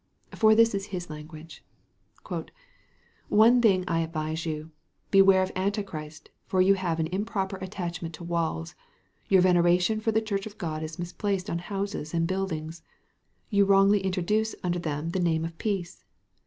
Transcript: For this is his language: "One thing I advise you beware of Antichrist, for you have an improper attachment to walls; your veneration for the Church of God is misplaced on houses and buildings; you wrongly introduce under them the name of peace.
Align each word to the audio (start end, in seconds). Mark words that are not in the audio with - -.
For 0.33 0.55
this 0.55 0.73
is 0.73 0.87
his 0.87 1.11
language: 1.11 1.63
"One 3.29 3.61
thing 3.61 3.83
I 3.87 3.99
advise 3.99 4.47
you 4.47 4.71
beware 5.11 5.43
of 5.43 5.51
Antichrist, 5.55 6.31
for 6.47 6.59
you 6.59 6.73
have 6.73 6.99
an 6.99 7.05
improper 7.11 7.57
attachment 7.57 8.15
to 8.15 8.23
walls; 8.23 8.73
your 9.29 9.41
veneration 9.43 9.99
for 9.99 10.11
the 10.11 10.19
Church 10.19 10.47
of 10.47 10.57
God 10.57 10.81
is 10.81 10.97
misplaced 10.97 11.51
on 11.51 11.59
houses 11.59 12.15
and 12.15 12.25
buildings; 12.27 12.81
you 13.51 13.63
wrongly 13.63 13.99
introduce 14.03 14.55
under 14.63 14.79
them 14.79 15.09
the 15.11 15.19
name 15.19 15.45
of 15.45 15.55
peace. 15.59 16.03